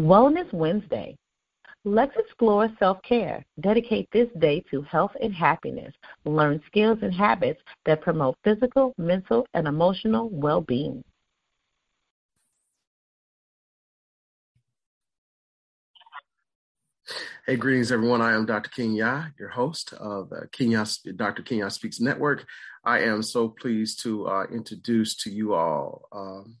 [0.00, 1.14] Wellness Wednesday.
[1.84, 3.44] Let's explore self care.
[3.60, 5.92] Dedicate this day to health and happiness.
[6.24, 11.04] Learn skills and habits that promote physical, mental, and emotional well being.
[17.46, 18.22] Hey, greetings, everyone.
[18.22, 18.70] I am Dr.
[18.70, 20.86] Kenya, your host of uh, Kenya,
[21.16, 21.42] Dr.
[21.42, 22.46] Kenya Speaks Network.
[22.84, 26.56] I am so pleased to uh, introduce to you all um,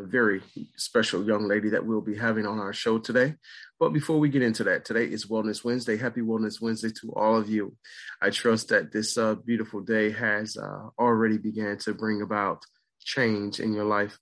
[0.00, 0.42] a very
[0.76, 3.34] special young lady that we'll be having on our show today.
[3.78, 5.96] But before we get into that, today is Wellness Wednesday.
[5.96, 7.76] Happy Wellness Wednesday to all of you.
[8.20, 12.64] I trust that this uh, beautiful day has uh, already began to bring about
[13.00, 14.18] change in your life.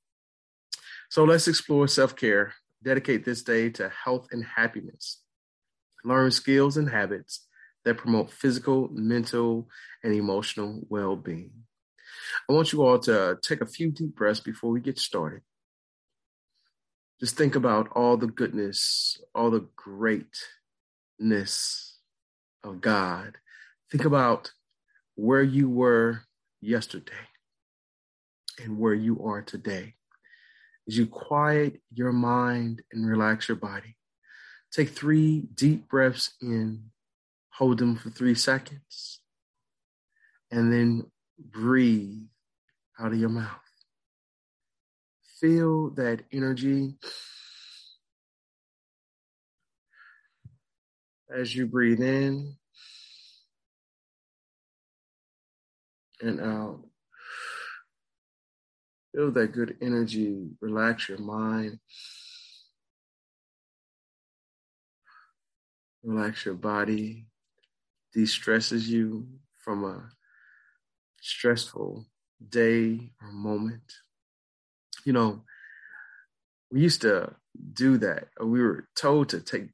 [1.10, 2.54] So let's explore self care.
[2.82, 5.23] Dedicate this day to health and happiness
[6.04, 7.46] learn skills and habits
[7.84, 9.68] that promote physical, mental,
[10.02, 11.51] and emotional well being.
[12.48, 15.42] I want you all to take a few deep breaths before we get started.
[17.20, 20.38] Just think about all the goodness, all the greatness
[22.62, 23.38] of God.
[23.90, 24.52] Think about
[25.16, 26.23] where you were
[26.60, 27.12] yesterday
[28.62, 29.95] and where you are today.
[30.87, 33.98] As you quiet your mind and relax your body,
[34.71, 36.90] Take three deep breaths in,
[37.50, 39.21] hold them for three seconds,
[40.50, 42.26] and then breathe
[43.00, 43.60] out of your mouth.
[45.40, 46.94] Feel that energy
[51.34, 52.56] as you breathe in
[56.20, 56.80] and out.
[59.14, 61.78] Feel that good energy, relax your mind.
[66.03, 67.26] relax your body,
[68.12, 69.26] de stresses you
[69.62, 70.10] from a
[71.20, 72.06] stressful
[72.48, 73.92] day or moment.
[75.04, 75.44] You know,
[76.71, 77.34] we used to
[77.72, 78.28] do that.
[78.43, 79.69] We were told to take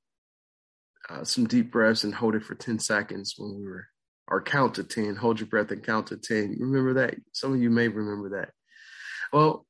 [1.11, 3.87] uh, some deep breaths and hold it for 10 seconds when we were,
[4.29, 6.55] or count to 10, hold your breath and count to 10.
[6.59, 7.17] You remember that?
[7.33, 8.51] Some of you may remember that.
[9.33, 9.67] Well,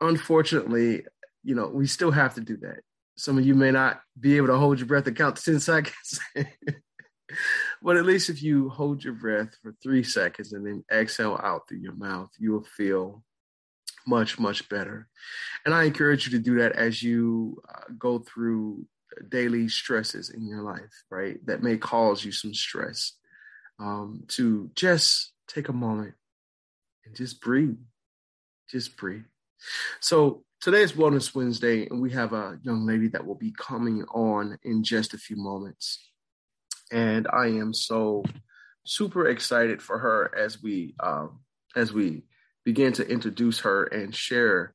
[0.00, 1.04] unfortunately,
[1.42, 2.80] you know, we still have to do that
[3.16, 5.60] some of you may not be able to hold your breath and count to 10
[5.60, 6.20] seconds.
[7.82, 11.62] but at least if you hold your breath for three seconds and then exhale out
[11.68, 13.22] through your mouth, you will feel
[14.06, 15.08] much, much better.
[15.64, 18.86] And I encourage you to do that as you uh, go through
[19.28, 21.44] daily stresses in your life, right?
[21.46, 23.12] That may cause you some stress.
[23.80, 26.14] Um, to just take a moment
[27.04, 27.78] and just breathe.
[28.70, 29.24] Just breathe.
[30.00, 34.02] So Today is Wellness Wednesday, and we have a young lady that will be coming
[34.04, 36.10] on in just a few moments.
[36.90, 38.24] And I am so
[38.86, 41.40] super excited for her as we um,
[41.76, 42.22] as we
[42.64, 44.74] begin to introduce her and share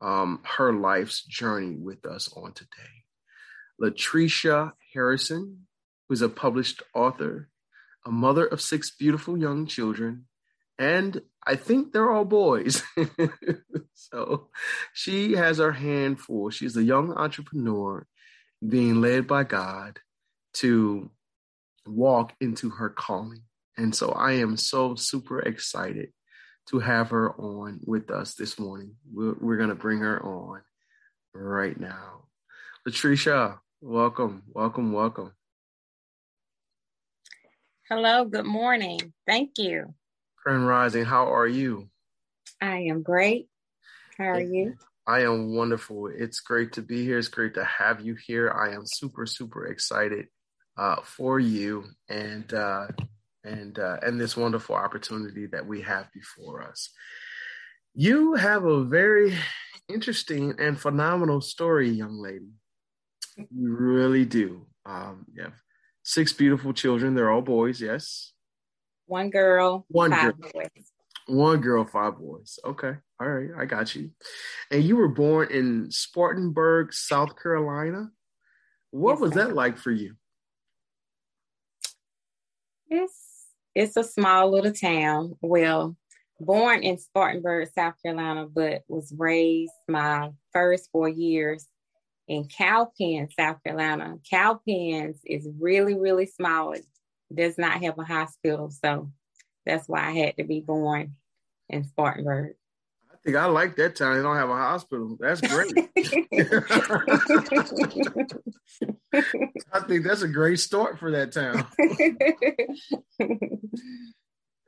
[0.00, 3.04] um, her life's journey with us on today.
[3.80, 5.66] Latricia Harrison,
[6.08, 7.48] who's a published author,
[8.04, 10.26] a mother of six beautiful young children,
[10.78, 12.82] and I think they're all boys.
[13.94, 14.48] so
[14.92, 16.50] she has her hand full.
[16.50, 18.06] She's a young entrepreneur
[18.66, 20.00] being led by God
[20.54, 21.10] to
[21.86, 23.42] walk into her calling.
[23.76, 26.12] And so I am so super excited
[26.68, 28.94] to have her on with us this morning.
[29.12, 30.62] We're, we're going to bring her on
[31.34, 32.24] right now.
[32.88, 35.32] Latricia, welcome, welcome, welcome.
[37.88, 39.12] Hello, good morning.
[39.26, 39.94] Thank you.
[40.42, 41.88] Grand Rising, how are you?
[42.60, 43.48] I am great.
[44.18, 44.76] How are you?
[45.06, 46.06] I am wonderful.
[46.06, 47.18] It's great to be here.
[47.18, 48.50] It's great to have you here.
[48.50, 50.28] I am super, super excited
[50.76, 52.86] uh, for you and uh,
[53.44, 56.90] and uh, and this wonderful opportunity that we have before us.
[57.94, 59.36] You have a very
[59.88, 62.50] interesting and phenomenal story, young lady.
[63.36, 64.66] You really do.
[64.86, 65.54] Um, you have
[66.02, 67.14] six beautiful children.
[67.14, 68.32] They're all boys, yes.
[69.06, 70.50] One girl, one five girl.
[70.54, 70.92] boys.
[71.26, 72.58] One girl, five boys.
[72.64, 72.94] Okay.
[73.20, 73.50] All right.
[73.56, 74.10] I got you.
[74.70, 78.10] And you were born in Spartanburg, South Carolina.
[78.90, 80.14] What yes, was that like for you?
[82.90, 83.31] It's
[83.74, 85.36] it's a small little town.
[85.40, 85.96] Well,
[86.40, 91.66] born in Spartanburg, South Carolina, but was raised my first four years
[92.28, 94.16] in Cowpens, South Carolina.
[94.30, 96.72] Cowpens is really, really small.
[96.72, 96.84] It
[97.32, 98.70] does not have a hospital.
[98.70, 99.10] So
[99.64, 101.16] that's why I had to be born
[101.68, 102.54] in Spartanburg.
[103.10, 104.16] I think I like that town.
[104.16, 105.16] They don't have a hospital.
[105.20, 105.72] That's great.
[109.12, 111.66] I think that's a great start for that town.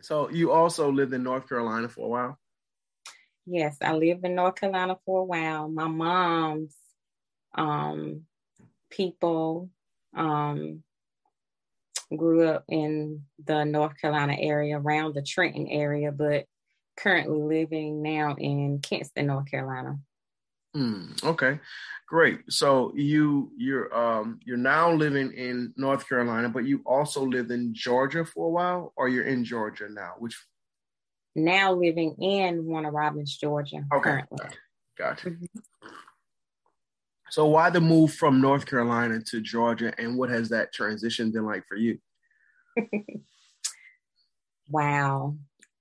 [0.00, 2.38] so you also lived in North Carolina for a while?
[3.46, 5.68] Yes, I lived in North Carolina for a while.
[5.68, 6.74] My mom's
[7.54, 8.22] um
[8.90, 9.70] people.
[10.16, 10.84] Um,
[12.16, 16.46] grew up in the North Carolina area, around the Trenton area, but
[16.96, 19.98] currently living now in Kinston, North Carolina.
[20.76, 21.60] Mm, okay,
[22.08, 22.40] great.
[22.50, 27.72] So you you're um you're now living in North Carolina, but you also lived in
[27.74, 30.14] Georgia for a while, or you're in Georgia now?
[30.18, 30.36] Which
[31.36, 33.84] now living in Warner Robins, Georgia.
[33.92, 34.38] Okay, currently.
[34.98, 35.30] gotcha.
[35.30, 35.60] Mm-hmm.
[37.30, 41.44] So why the move from North Carolina to Georgia, and what has that transition been
[41.44, 41.98] like for you?
[44.68, 45.36] wow,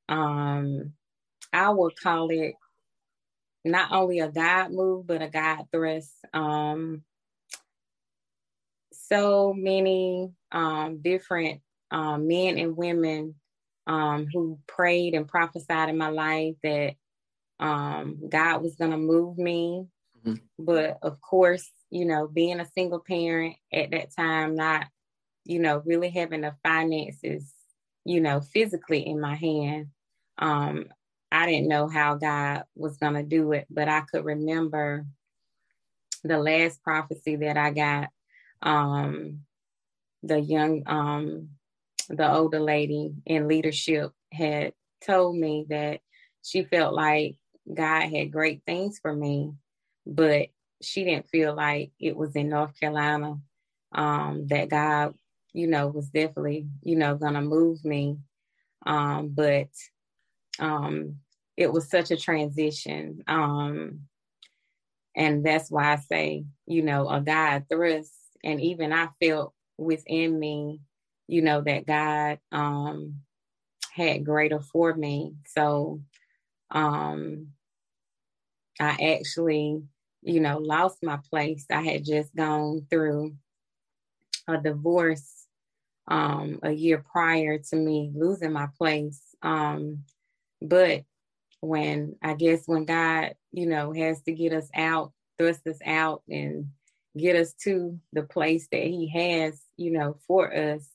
[0.07, 0.93] um,
[1.51, 2.55] I would call it
[3.65, 6.13] not only a God move, but a God thrust.
[6.33, 7.03] Um,
[8.91, 11.61] so many um, different
[11.91, 13.35] um, men and women
[13.87, 16.95] um, who prayed and prophesied in my life that
[17.59, 19.87] um, God was going to move me.
[20.25, 20.35] Mm-hmm.
[20.59, 24.87] But of course, you know, being a single parent at that time, not,
[25.45, 27.53] you know, really having the finances,
[28.05, 29.87] you know, physically in my hand,
[30.39, 30.87] um,
[31.33, 35.07] I didn't know how God was going to do it, but I could remember
[36.23, 38.09] the last prophecy that I got.
[38.63, 39.41] Um,
[40.23, 41.49] the young, um,
[42.09, 44.73] the older lady in leadership had
[45.05, 46.01] told me that
[46.43, 47.35] she felt like
[47.73, 49.53] God had great things for me,
[50.05, 50.49] but
[50.81, 53.37] she didn't feel like it was in North Carolina
[53.93, 55.15] um, that God,
[55.53, 58.17] you know, was definitely, you know, gonna move me.
[58.85, 59.69] Um, but
[60.59, 61.17] um,
[61.57, 63.23] it was such a transition.
[63.27, 64.01] Um,
[65.15, 68.13] and that's why I say, you know, a God thrust.
[68.43, 70.81] And even I felt within me,
[71.27, 73.21] you know, that God um,
[73.93, 75.35] had greater for me.
[75.45, 76.01] So
[76.71, 77.49] um,
[78.79, 79.83] I actually,
[80.23, 81.65] you know, lost my place.
[81.71, 83.35] I had just gone through
[84.47, 85.45] a divorce
[86.07, 89.21] um, a year prior to me losing my place.
[89.41, 90.03] Um,
[90.61, 91.03] but
[91.63, 96.21] when I guess when God, you know, has to get us out, thrust us out
[96.29, 96.67] and
[97.17, 100.85] get us to the place that He has, you know, for us.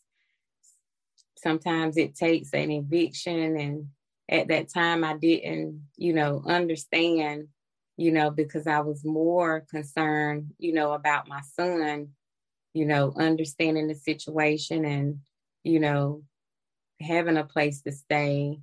[1.38, 3.56] Sometimes it takes an eviction.
[3.56, 3.88] And
[4.28, 7.48] at that time, I didn't, you know, understand,
[7.96, 12.08] you know, because I was more concerned, you know, about my son,
[12.74, 15.20] you know, understanding the situation and,
[15.64, 16.24] you know,
[17.00, 18.58] having a place to stay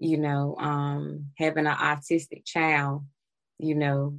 [0.00, 3.04] you know, um, having an autistic child,
[3.58, 4.18] you know,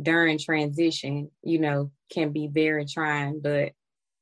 [0.00, 3.72] during transition, you know, can be very trying, but,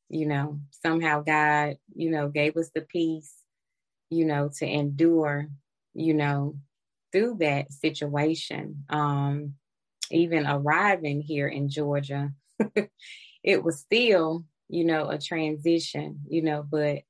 [0.08, 3.32] you know, somehow God, you know, gave us the peace,
[4.10, 5.48] you know, to endure,
[5.94, 6.56] you know,
[7.12, 8.84] through that situation.
[8.88, 9.54] Um,
[10.10, 12.32] even arriving here in Georgia,
[13.42, 17.00] it was still, you know, a transition, you know, but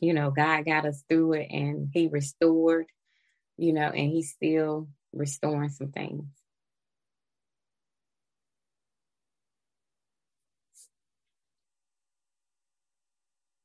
[0.00, 2.86] you know, God got us through it and He restored,
[3.56, 6.24] you know, and He's still restoring some things.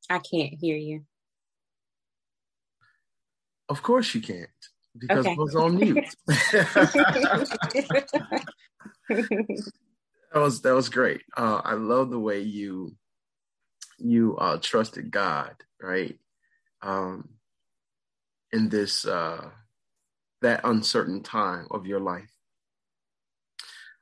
[0.10, 1.06] I can't hear you.
[3.70, 4.50] Of course you can't,
[4.98, 5.34] because okay.
[5.34, 6.16] it was on mute.
[6.28, 8.46] that
[10.34, 11.22] was that was great.
[11.38, 12.96] Uh, I love the way you
[14.00, 16.18] you uh, trusted God, right?
[16.82, 17.30] Um,
[18.52, 19.50] in this uh,
[20.42, 22.32] that uncertain time of your life.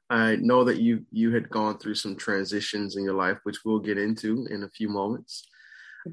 [0.10, 3.80] I know that you you had gone through some transitions in your life, which we'll
[3.80, 5.46] get into in a few moments.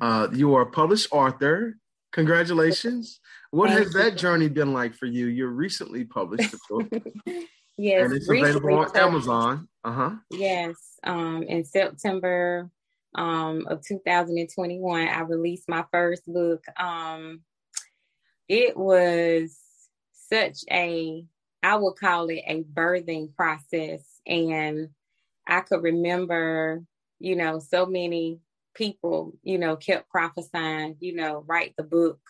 [0.01, 1.77] Uh, you are a published author.
[2.13, 3.21] Congratulations!
[3.51, 5.27] What has that journey been like for you?
[5.27, 6.89] You recently published a book.
[7.77, 9.69] yes, and it's available on Amazon.
[9.85, 10.11] Uh huh.
[10.31, 12.71] Yes, um, in September
[13.15, 16.65] um, of 2021, I released my first book.
[16.79, 17.41] Um,
[18.49, 19.57] it was
[20.13, 21.25] such a,
[21.63, 24.03] I would call it a birthing process.
[24.27, 24.89] And
[25.47, 26.83] I could remember,
[27.21, 28.41] you know, so many
[28.75, 32.21] people, you know, kept prophesying, you know, write the book.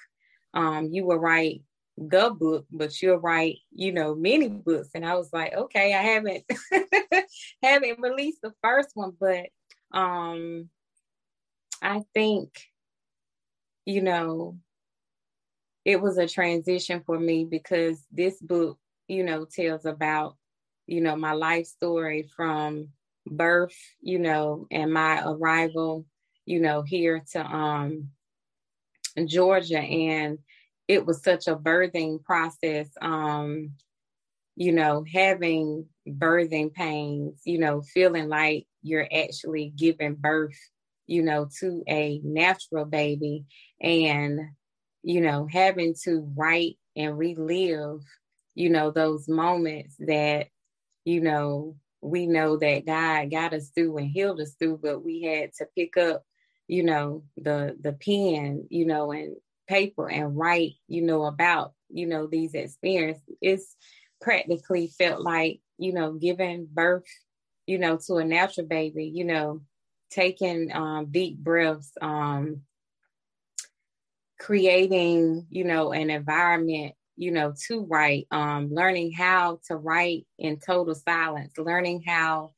[0.53, 1.63] Um, you will write
[1.97, 4.91] the book, but you'll write, you know, many books.
[4.95, 6.45] And I was like, okay, I haven't
[7.63, 9.47] haven't released the first one, but
[9.95, 10.71] um
[11.83, 12.51] I think,
[13.87, 14.59] you know,
[15.85, 20.37] it was a transition for me because this book, you know, tells about,
[20.87, 22.89] you know, my life story from
[23.27, 26.07] birth, you know, and my arrival,
[26.47, 28.11] you know, here to um
[29.27, 30.39] Georgia and
[30.89, 32.89] it was such a birthing process.
[33.01, 33.73] Um
[34.57, 40.59] you know, having birthing pains, you know, feeling like you're actually giving birth,
[41.07, 43.45] you know, to a natural baby
[43.81, 44.41] and,
[45.03, 48.03] you know, having to write and relive,
[48.55, 50.47] you know, those moments that,
[51.05, 55.23] you know, we know that God got us through and healed us through, but we
[55.23, 56.23] had to pick up,
[56.69, 59.37] you know, the the pen, you know, and
[59.67, 63.23] paper and write, you know, about, you know, these experiences.
[63.41, 63.75] It's
[64.21, 67.05] practically felt like, you know, giving birth,
[67.67, 69.61] you know, to a natural baby, you know,
[70.11, 72.63] taking um, deep breaths, um,
[74.39, 80.59] creating, you know, an environment you know, to write, um, learning how to write in
[80.59, 82.53] total silence, learning how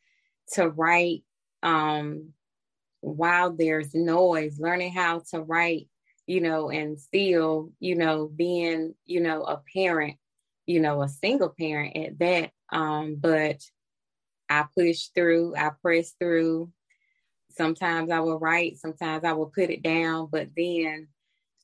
[0.53, 1.25] to write
[1.63, 2.33] um,
[3.01, 5.89] while there's noise, learning how to write,
[6.27, 10.17] you know, and still, you know, being, you know, a parent,
[10.67, 12.51] you know, a single parent at that.
[12.71, 13.61] Um, but
[14.49, 16.71] I pushed through, I pressed through.
[17.51, 21.09] Sometimes I will write, sometimes I will put it down, but then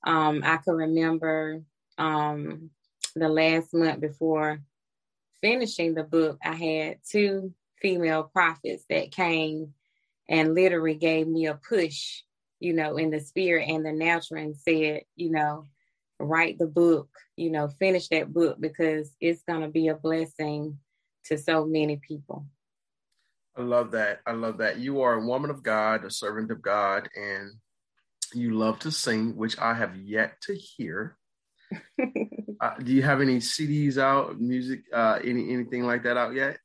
[0.04, 1.62] um, I can remember
[1.98, 2.70] um,
[3.14, 4.60] the last month before
[5.42, 9.74] finishing the book, I had two female prophets that came
[10.28, 12.22] and literally gave me a push,
[12.60, 15.66] you know, in the spirit and the natural and said, you know,
[16.18, 20.78] write the book, you know, finish that book because it's going to be a blessing
[21.24, 22.46] to so many people.
[23.56, 24.20] I love that.
[24.26, 24.78] I love that.
[24.78, 27.52] You are a woman of God, a servant of God, and
[28.34, 31.16] you love to sing, which I have yet to hear.
[32.60, 36.58] uh, do you have any CDs out, music, uh, any anything like that out yet?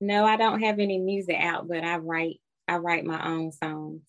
[0.00, 4.02] No, I don't have any music out, but I write I write my own songs.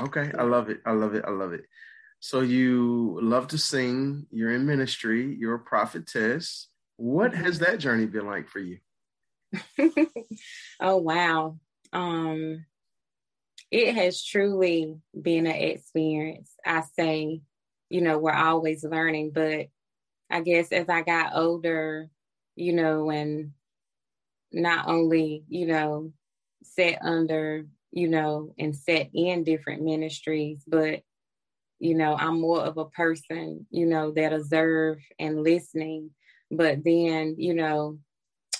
[0.00, 0.80] Okay, I love it.
[0.84, 1.24] I love it.
[1.26, 1.64] I love it.
[2.20, 4.26] So you love to sing.
[4.30, 5.34] You're in ministry.
[5.38, 6.68] You're a prophetess.
[6.96, 7.44] What mm-hmm.
[7.44, 8.78] has that journey been like for you?
[10.80, 11.58] oh wow.
[11.92, 12.66] Um
[13.70, 16.52] it has truly been an experience.
[16.64, 17.42] I say
[17.88, 19.30] you know, we're always learning.
[19.34, 19.68] But
[20.30, 22.08] I guess as I got older,
[22.56, 23.52] you know, and
[24.52, 26.12] not only, you know,
[26.62, 31.02] set under, you know, and set in different ministries, but,
[31.78, 36.10] you know, I'm more of a person, you know, that observe and listening.
[36.50, 37.98] But then, you know,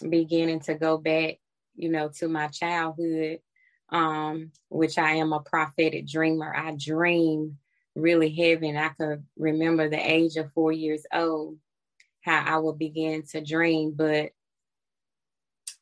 [0.00, 1.38] beginning to go back,
[1.74, 3.40] you know, to my childhood,
[3.90, 6.54] um, which I am a prophetic dreamer.
[6.54, 7.58] I dream
[7.94, 8.68] really heavy.
[8.68, 11.58] And I could remember the age of four years old,
[12.20, 13.92] how I would begin to dream.
[13.96, 14.32] But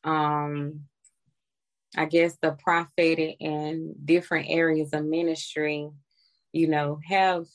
[0.03, 0.81] um,
[1.97, 5.89] I guess the prophetic and different areas of ministry,
[6.51, 7.45] you know, have,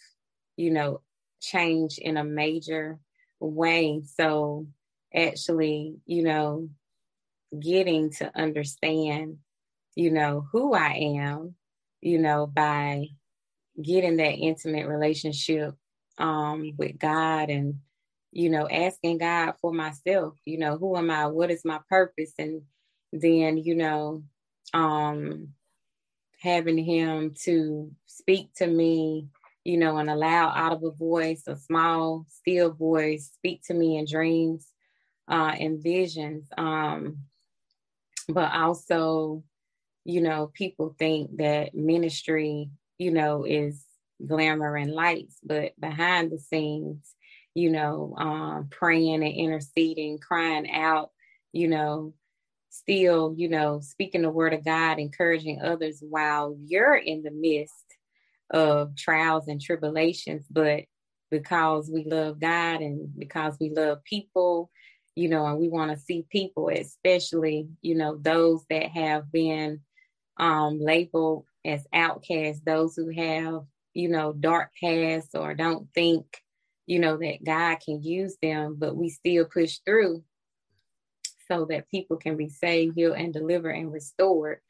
[0.56, 1.00] you know,
[1.40, 2.98] changed in a major
[3.38, 4.02] way.
[4.04, 4.66] So
[5.14, 6.68] actually, you know,
[7.58, 9.38] getting to understand,
[9.96, 11.54] you know, who I am,
[12.00, 13.06] you know, by
[13.82, 15.74] getting that intimate relationship
[16.18, 17.76] um, with God and,
[18.32, 21.26] you know, asking God for myself, you know, who am I?
[21.26, 22.32] What is my purpose?
[22.38, 22.62] And
[23.12, 24.24] then, you know,
[24.74, 25.48] um,
[26.40, 29.28] having Him to speak to me,
[29.64, 34.66] you know, and allow audible voice, a small, still voice, speak to me in dreams
[35.30, 36.48] uh, and visions.
[36.58, 37.18] Um,
[38.28, 39.42] but also,
[40.04, 42.70] you know, people think that ministry
[43.00, 43.82] you know, is
[44.24, 47.14] glamour and lights, but behind the scenes,
[47.54, 51.10] you know, um, praying and interceding, crying out,
[51.50, 52.12] you know,
[52.68, 57.86] still, you know, speaking the word of God, encouraging others while you're in the midst
[58.50, 60.44] of trials and tribulations.
[60.50, 60.84] But
[61.30, 64.70] because we love God and because we love people,
[65.20, 69.80] you know, and we want to see people, especially, you know, those that have been
[70.38, 76.24] um, labeled as outcasts, those who have, you know, dark pasts or don't think,
[76.86, 80.24] you know, that God can use them, but we still push through
[81.48, 84.60] so that people can be saved, healed, and delivered and restored.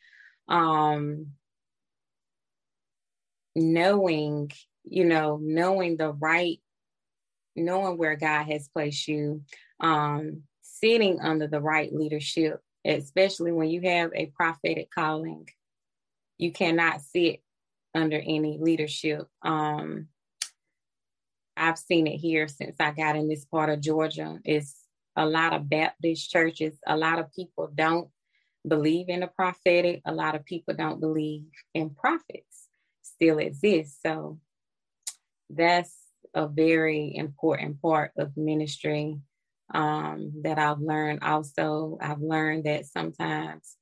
[0.48, 1.28] Um,
[3.54, 4.50] knowing,
[4.82, 6.58] you know, knowing the right,
[7.54, 9.42] knowing where God has placed you,
[9.80, 15.46] um, sitting under the right leadership, especially when you have a prophetic calling
[16.40, 17.42] you cannot sit
[17.94, 19.26] under any leadership.
[19.42, 20.08] Um,
[21.54, 24.38] I've seen it here since I got in this part of Georgia.
[24.44, 24.74] It's
[25.16, 26.78] a lot of Baptist churches.
[26.86, 28.08] A lot of people don't
[28.66, 30.00] believe in the prophetic.
[30.06, 31.44] A lot of people don't believe
[31.74, 32.68] in prophets
[33.02, 34.00] still exist.
[34.02, 34.38] So
[35.50, 35.94] that's
[36.32, 39.18] a very important part of ministry
[39.72, 41.22] um, that I've learned.
[41.22, 43.76] Also, I've learned that sometimes,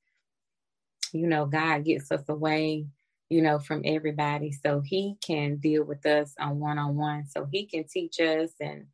[1.12, 2.87] you know, God gets us away,
[3.30, 7.26] you know, from everybody so He can deal with us on one on one.
[7.26, 8.87] So He can teach us, and,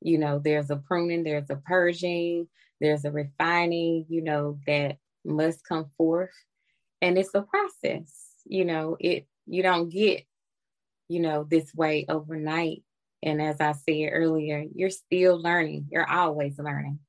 [0.00, 2.48] you know, there's a pruning, there's a purging,
[2.80, 6.30] there's a refining, you know, that must come forth.
[7.02, 8.12] And it's a process,
[8.44, 10.24] you know, it, you don't get,
[11.08, 12.82] you know, this way overnight
[13.22, 15.88] and as I said earlier, you're still learning.
[15.90, 17.00] You're always learning.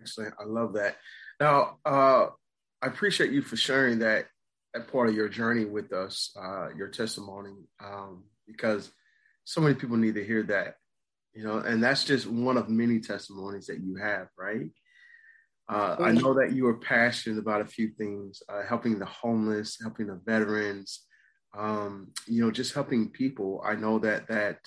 [0.00, 0.34] Excellent.
[0.40, 0.96] I love that.
[1.40, 2.26] Now, uh,
[2.80, 4.26] I appreciate you for sharing that
[4.74, 8.90] that part of your journey with us, uh, your testimony, um, because
[9.44, 10.74] so many people need to hear that,
[11.32, 14.70] you know, and that's just one of many testimonies that you have, right?
[15.70, 19.78] Uh, I know that you are passionate about a few things, uh, helping the homeless,
[19.80, 21.04] helping the veterans,
[21.56, 23.62] um, you know, just helping people.
[23.64, 24.58] I know that that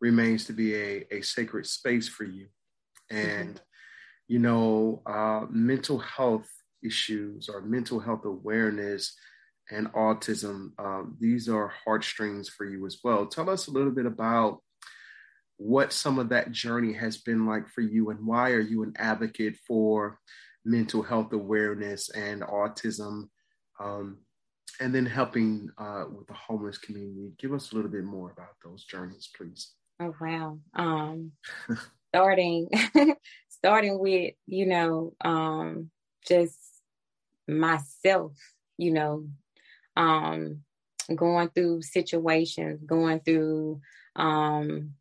[0.00, 2.46] remains to be a, a sacred space for you.
[3.10, 3.64] And, mm-hmm.
[4.28, 6.48] you know, uh, mental health
[6.82, 9.14] issues or mental health awareness
[9.70, 13.26] and autism, um, these are heartstrings for you as well.
[13.26, 14.60] Tell us a little bit about
[15.60, 18.94] what some of that journey has been like for you and why are you an
[18.96, 20.18] advocate for
[20.64, 23.28] mental health awareness and autism
[23.78, 24.16] um,
[24.80, 28.54] and then helping uh, with the homeless community give us a little bit more about
[28.64, 30.58] those journeys please Oh wow.
[30.74, 31.32] Um
[32.14, 32.68] starting
[33.48, 35.90] starting with, you know, um
[36.26, 36.58] just
[37.48, 38.32] myself,
[38.78, 39.26] you know,
[39.96, 40.62] um
[41.14, 43.80] going through situations, going through
[44.16, 44.94] um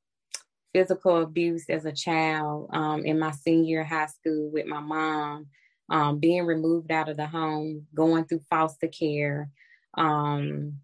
[0.74, 5.48] physical abuse as a child um in my senior high school with my mom,
[5.90, 9.50] um being removed out of the home, going through foster care,
[9.98, 10.76] um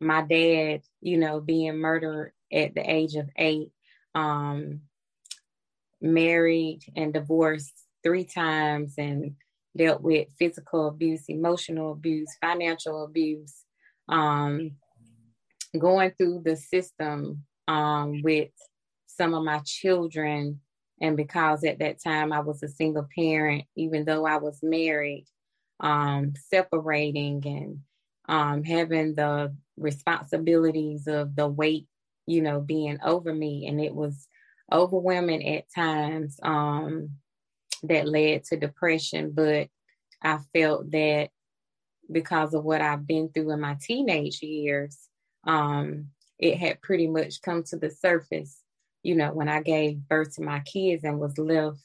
[0.00, 3.70] my dad, you know, being murdered at the age of eight,
[4.14, 4.80] um,
[6.00, 9.34] married and divorced three times and
[9.76, 13.64] dealt with physical abuse, emotional abuse, financial abuse,
[14.08, 14.72] um,
[15.78, 18.50] going through the system um, with
[19.06, 20.60] some of my children.
[21.00, 25.26] And because at that time I was a single parent, even though I was married,
[25.78, 27.78] um, separating and
[28.28, 31.86] um, having the responsibilities of the weight
[32.26, 33.66] you know, being over me.
[33.66, 34.28] And it was
[34.72, 37.10] overwhelming at times um,
[37.82, 39.32] that led to depression.
[39.32, 39.68] But
[40.22, 41.30] I felt that
[42.10, 44.98] because of what I've been through in my teenage years,
[45.46, 48.60] um, it had pretty much come to the surface,
[49.02, 51.80] you know, when I gave birth to my kids and was left,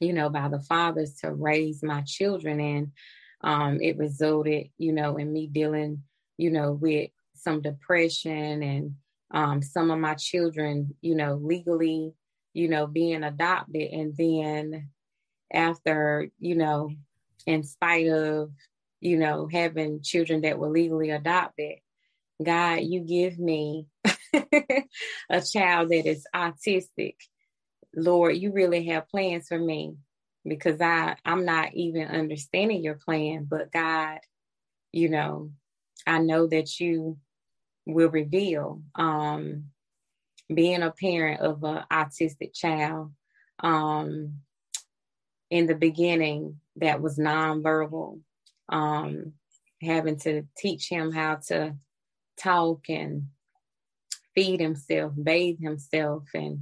[0.00, 2.60] you know, by the fathers to raise my children.
[2.60, 2.92] And
[3.42, 6.02] um, it resulted, you know, in me dealing,
[6.36, 8.94] you know, with some depression and
[9.30, 12.12] um, some of my children, you know, legally,
[12.52, 13.90] you know, being adopted.
[13.92, 14.90] And then
[15.52, 16.90] after, you know,
[17.46, 18.50] in spite of,
[19.00, 21.76] you know, having children that were legally adopted,
[22.42, 23.86] God, you give me
[24.34, 27.14] a child that is autistic.
[27.94, 29.96] Lord, you really have plans for me
[30.44, 34.18] because I I'm not even understanding your plan, but God,
[34.92, 35.50] you know,
[36.06, 37.18] I know that you
[37.86, 38.82] will reveal.
[38.94, 39.66] Um,
[40.52, 43.12] being a parent of an autistic child,
[43.60, 44.40] um,
[45.50, 48.20] in the beginning, that was nonverbal,
[48.68, 49.32] um,
[49.80, 51.74] having to teach him how to
[52.36, 53.28] talk and
[54.34, 56.60] feed himself, bathe himself, and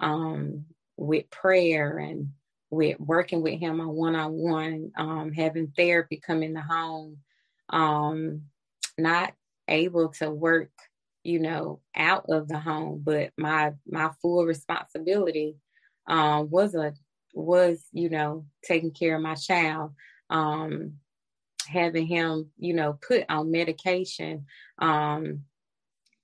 [0.00, 2.30] um, with prayer and
[2.70, 7.18] with working with him on one on one, having therapy come in the home,
[7.70, 8.42] um,
[8.98, 9.32] not
[9.68, 10.70] able to work,
[11.22, 15.56] you know, out of the home, but my my full responsibility
[16.06, 16.94] um, was a
[17.34, 19.92] was you know taking care of my child,
[20.30, 20.94] um,
[21.66, 24.46] having him you know put on medication,
[24.78, 25.42] um,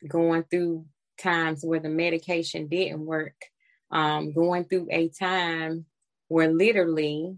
[0.07, 0.87] going through
[1.19, 3.37] times where the medication didn't work,
[3.91, 5.85] um, going through a time
[6.29, 7.37] where literally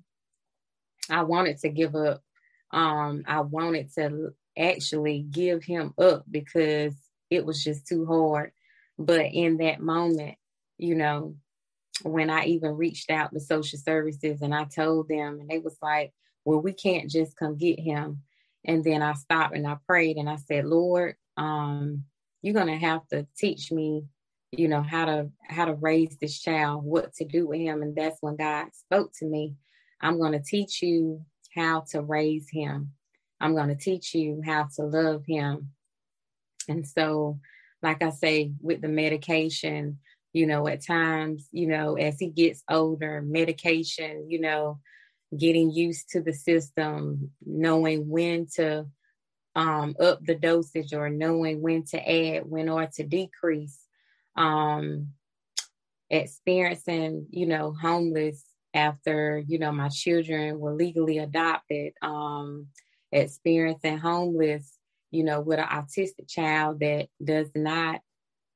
[1.10, 2.22] I wanted to give up.
[2.72, 6.94] Um, I wanted to actually give him up because
[7.30, 8.52] it was just too hard.
[8.98, 10.36] But in that moment,
[10.78, 11.36] you know,
[12.02, 15.76] when I even reached out to social services and I told them, and they was
[15.82, 16.12] like,
[16.44, 18.22] well, we can't just come get him.
[18.64, 22.04] And then I stopped and I prayed and I said, Lord, um,
[22.42, 24.04] you're gonna have to teach me,
[24.50, 27.82] you know, how to how to raise this child, what to do with him.
[27.82, 29.54] And that's when God spoke to me.
[30.00, 32.92] I'm gonna teach you how to raise him.
[33.42, 35.70] I'm going to teach you how to love him.
[36.68, 37.40] And so,
[37.82, 39.98] like I say, with the medication,
[40.32, 44.78] you know, at times, you know, as he gets older, medication, you know,
[45.36, 48.86] getting used to the system, knowing when to
[49.56, 53.78] um, up the dosage or knowing when to add, when or to decrease,
[54.36, 55.08] um,
[56.08, 62.68] experiencing, you know, homeless after, you know, my children were legally adopted, um,
[63.12, 64.78] experiencing homeless,
[65.10, 68.00] you know, with an autistic child that does not,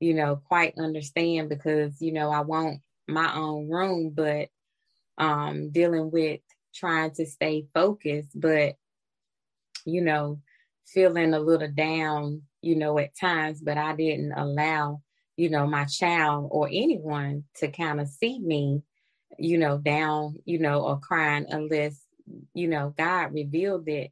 [0.01, 4.49] you know, quite understand because, you know, I want my own room, but
[5.19, 6.41] um, dealing with
[6.75, 8.77] trying to stay focused, but,
[9.85, 10.41] you know,
[10.87, 15.03] feeling a little down, you know, at times, but I didn't allow,
[15.37, 18.83] you know, my child or anyone to kind of see me,
[19.39, 22.01] you know, down, you know, or crying unless,
[22.55, 24.11] you know, God revealed it,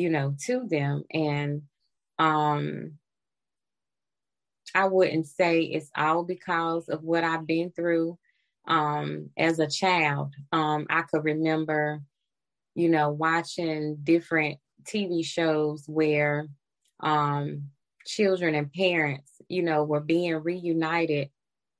[0.00, 1.04] you know, to them.
[1.12, 1.62] And
[2.18, 2.98] um
[4.74, 8.18] I wouldn't say it's all because of what I've been through
[8.66, 10.34] um as a child.
[10.52, 12.02] Um I could remember,
[12.74, 16.48] you know, watching different TV shows where
[17.00, 17.70] um,
[18.06, 21.30] children and parents, you know, were being reunited,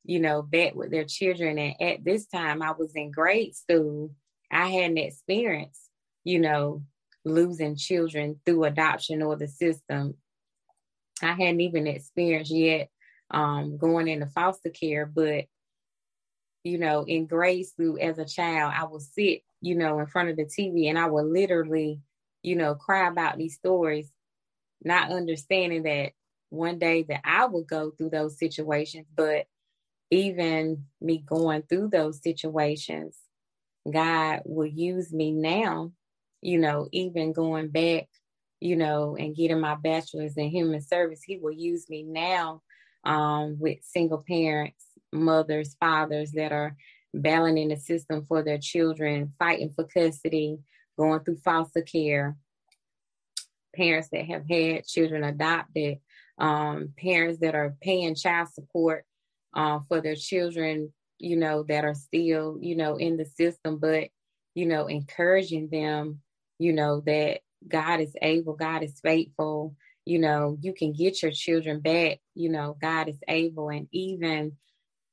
[0.04, 1.58] you know, back with their children.
[1.58, 4.12] And at this time, I was in grade school.
[4.50, 5.88] I had an experience,
[6.24, 6.82] you know,
[7.24, 10.14] losing children through adoption or the system.
[11.22, 12.88] I hadn't even experienced yet
[13.30, 15.44] um, going into foster care, but
[16.62, 20.28] you know, in grade school as a child, I would sit, you know, in front
[20.28, 22.00] of the TV and I would literally
[22.42, 24.10] you know, cry about these stories,
[24.82, 26.12] not understanding that
[26.48, 29.46] one day that I would go through those situations, but
[30.10, 33.16] even me going through those situations,
[33.90, 35.92] God will use me now,
[36.42, 38.08] you know, even going back,
[38.60, 42.62] you know, and getting my bachelor's in human service, He will use me now
[43.04, 46.76] um, with single parents, mothers, fathers that are
[47.14, 50.58] battling in the system for their children, fighting for custody,
[50.98, 52.36] going through foster care,
[53.74, 55.98] parents that have had children adopted,
[56.38, 59.04] um, parents that are paying child support
[59.54, 64.08] uh, for their children, you know, that are still, you know, in the system, but,
[64.54, 66.20] you know, encouraging them,
[66.60, 71.32] you know, that God is able, God is faithful, you know, you can get your
[71.32, 73.70] children back, you know, God is able.
[73.70, 74.56] And even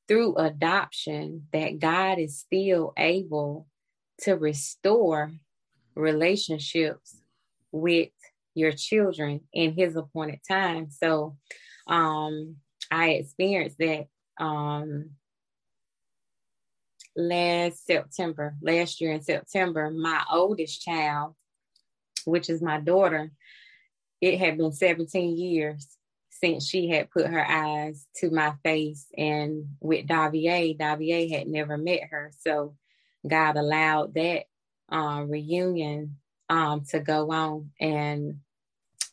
[0.07, 3.67] through adoption, that God is still able
[4.21, 5.31] to restore
[5.95, 7.17] relationships
[7.71, 8.09] with
[8.53, 10.89] your children in his appointed time.
[10.89, 11.37] So
[11.87, 12.57] um
[12.91, 14.07] I experienced that
[14.39, 15.11] um
[17.17, 21.35] last September, last year in September, my oldest child,
[22.25, 23.31] which is my daughter,
[24.21, 25.97] it had been 17 years
[26.29, 31.77] since she had put her eyes to my face and with Davier, Davier had never
[31.77, 32.31] met her.
[32.39, 32.75] So
[33.27, 34.43] God allowed that
[34.91, 36.17] uh, reunion
[36.49, 38.39] um, to go on and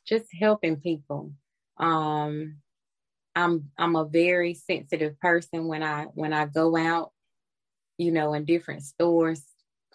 [0.06, 1.32] just helping people.
[1.78, 2.58] Um,
[3.34, 7.12] I'm I'm a very sensitive person when I when I go out,
[7.98, 9.42] you know, in different stores,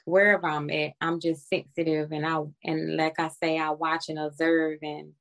[0.06, 4.20] wherever I'm at, I'm just sensitive and I and like I say, I watch and
[4.20, 5.14] observe and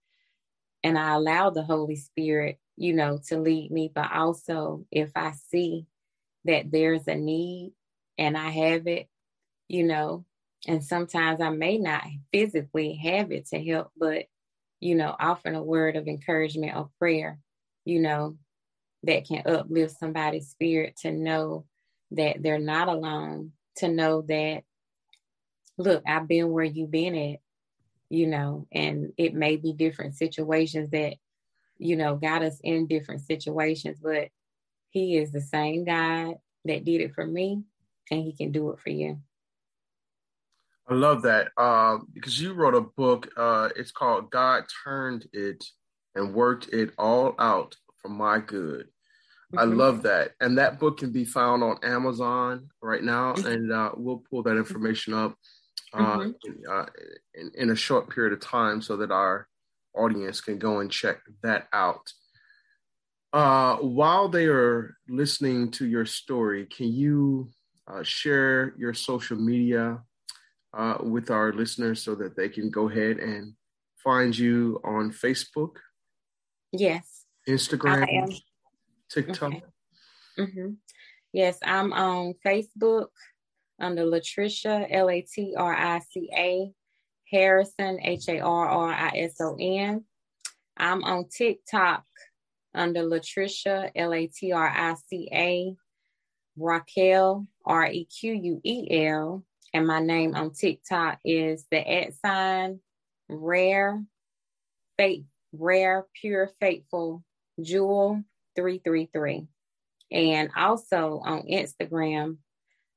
[0.84, 3.90] and I allow the Holy Spirit, you know, to lead me.
[3.94, 5.86] But also if I see
[6.44, 7.72] that there's a need
[8.16, 9.08] and I have it,
[9.68, 10.24] you know,
[10.66, 14.26] and sometimes I may not physically have it to help, but,
[14.80, 17.38] you know, offering a word of encouragement or prayer,
[17.84, 18.36] you know,
[19.04, 21.64] that can uplift somebody's spirit to know
[22.12, 24.62] that they're not alone, to know that,
[25.76, 27.40] look, I've been where you've been at,
[28.10, 31.14] you know, and it may be different situations that,
[31.78, 34.28] you know, got us in different situations, but
[34.90, 37.62] He is the same God that did it for me,
[38.10, 39.18] and He can do it for you.
[40.88, 43.28] I love that uh, because you wrote a book.
[43.36, 45.62] Uh, it's called God Turned It
[46.14, 48.88] and Worked It All Out for My Good.
[49.52, 49.58] Mm-hmm.
[49.58, 50.32] I love that.
[50.40, 53.34] And that book can be found on Amazon right now.
[53.34, 53.46] Mm-hmm.
[53.46, 55.36] And uh, we'll pull that information up
[55.94, 56.30] uh, mm-hmm.
[56.44, 56.86] in, uh,
[57.34, 59.48] in, in, a short period of time so that our
[59.94, 62.12] audience can go and check that out.
[63.32, 67.50] Uh, while they are listening to your story, can you
[68.02, 69.98] share your social media
[70.76, 73.54] uh, with our listeners so that they can go ahead and
[74.02, 75.76] find you on Facebook?
[76.72, 77.24] Yes.
[77.48, 78.38] Instagram,
[79.10, 79.52] TikTok.
[79.52, 79.62] Okay.
[80.38, 80.70] Mm-hmm.
[81.32, 83.08] Yes, I'm on Facebook
[83.80, 86.72] under Latricia, L A T R I C A,
[87.30, 90.04] Harrison, H A R R I S O N.
[90.76, 92.04] I'm on TikTok
[92.74, 95.74] under Latricia, L A T R I C A,
[96.56, 99.44] Raquel, R E Q U E L.
[99.74, 102.80] And my name on TikTok is the at sign
[103.28, 104.02] rare,
[104.96, 107.22] faith, rare, pure, faithful,
[107.60, 108.22] jewel
[108.58, 109.46] 333.
[110.10, 112.38] And also on Instagram,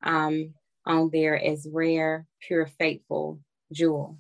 [0.02, 0.54] um,
[0.86, 3.40] on there as rare, pure, faithful,
[3.72, 4.18] jewel.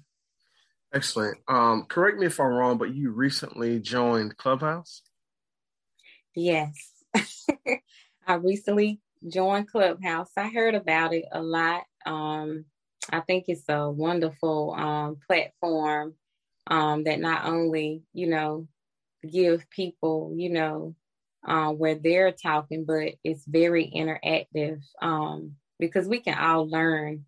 [0.93, 1.37] Excellent.
[1.47, 5.01] Um, correct me if I'm wrong, but you recently joined Clubhouse?
[6.35, 6.73] Yes.
[8.27, 10.29] I recently joined Clubhouse.
[10.37, 11.83] I heard about it a lot.
[12.05, 12.65] Um,
[13.09, 16.13] I think it's a wonderful um, platform
[16.67, 18.67] um, that not only, you know,
[19.29, 20.95] give people, you know,
[21.47, 27.25] uh, where they're talking, but it's very interactive um, because we can all learn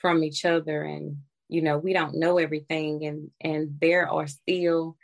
[0.00, 1.16] from each other and
[1.48, 4.96] you know we don't know everything and and there are still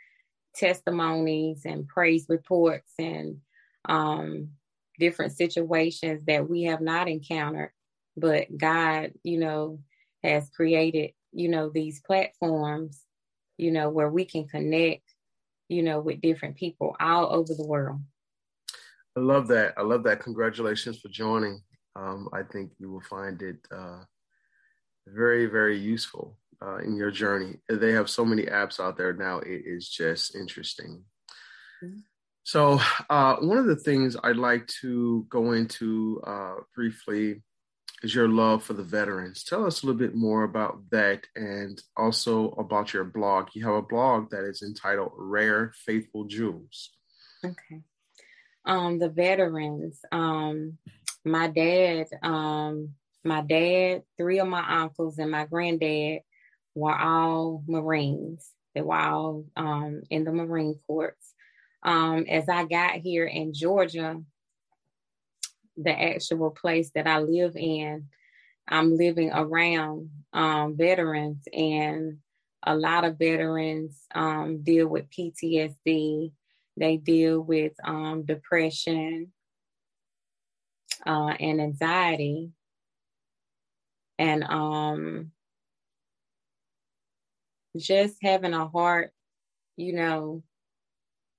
[0.55, 3.37] testimonies and praise reports and
[3.89, 4.49] um
[4.99, 7.71] different situations that we have not encountered
[8.15, 9.79] but god you know
[10.23, 13.01] has created you know these platforms
[13.57, 15.03] you know where we can connect
[15.69, 17.99] you know with different people all over the world
[19.17, 21.61] i love that i love that congratulations for joining
[21.95, 23.99] um, i think you will find it uh,
[25.07, 27.55] very, very useful uh, in your journey.
[27.69, 31.03] They have so many apps out there now, it is just interesting.
[31.83, 31.99] Mm-hmm.
[32.45, 37.41] So, uh, one of the things I'd like to go into uh, briefly
[38.01, 39.45] is your love for the veterans.
[39.45, 43.47] Tell us a little bit more about that and also about your blog.
[43.53, 46.91] You have a blog that is entitled Rare Faithful Jewels.
[47.45, 47.81] Okay.
[48.65, 49.99] Um, the veterans.
[50.11, 50.77] Um,
[51.25, 56.21] my dad um, my dad, three of my uncles, and my granddad
[56.75, 58.49] were all Marines.
[58.75, 61.15] They were all um, in the Marine Corps.
[61.83, 64.21] Um, as I got here in Georgia,
[65.77, 68.07] the actual place that I live in,
[68.67, 72.17] I'm living around um, veterans, and
[72.65, 76.31] a lot of veterans um, deal with PTSD.
[76.77, 79.31] They deal with um, depression
[81.05, 82.51] uh, and anxiety.
[84.19, 85.31] And um
[87.75, 89.11] just having a heart
[89.75, 90.43] you know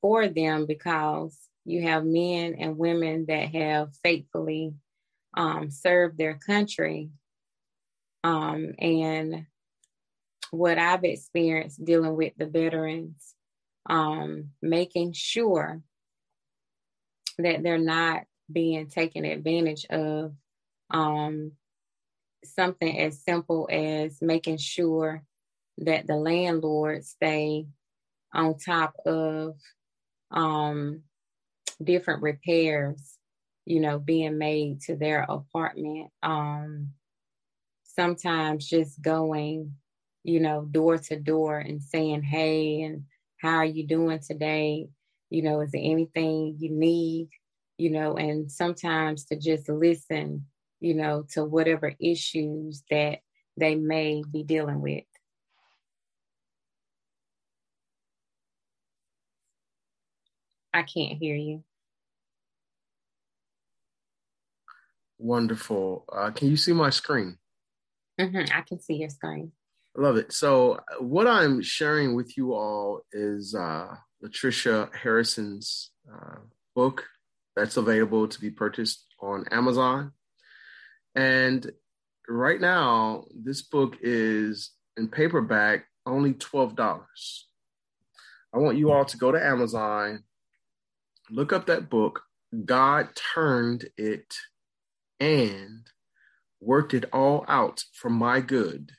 [0.03, 4.75] for them because you have men and women that have faithfully
[5.35, 7.09] um, served their country.
[8.23, 9.47] Um, and
[10.51, 13.34] what i've experienced dealing with the veterans
[13.89, 15.83] um, making sure
[17.39, 20.33] that they're not being taken advantage of
[20.91, 21.53] um,
[22.45, 25.23] something as simple as making sure
[25.79, 27.67] that the landlord stay
[28.33, 29.57] on top of
[30.31, 31.03] um,
[31.83, 33.19] different repairs,
[33.65, 36.11] you know, being made to their apartment.
[36.23, 36.91] Um,
[37.85, 39.75] sometimes just going,
[40.23, 43.05] you know, door to door and saying, hey, and
[43.45, 44.89] how are you doing today?
[45.31, 47.29] You know, is there anything you need?
[47.79, 50.47] You know, and sometimes to just listen
[50.85, 53.21] you know, to whatever issues that
[53.57, 55.05] they may be dealing with.
[60.75, 61.65] I can't hear you.
[65.17, 66.05] Wonderful.
[66.13, 67.39] Uh, can you see my screen?
[68.21, 69.53] Mm-hmm, I can see your screen.
[69.97, 70.33] Love it.
[70.33, 76.39] So, what I'm sharing with you all is uh, Latricia Harrison's uh,
[76.75, 77.05] book
[77.55, 80.13] that's available to be purchased on Amazon.
[81.15, 81.71] And
[82.29, 86.77] right now, this book is in paperback only $12.
[88.53, 90.25] I want you all to go to Amazon,
[91.31, 92.23] look up that book.
[92.65, 94.35] God turned it
[95.19, 95.87] and
[96.61, 98.93] worked it all out for my good.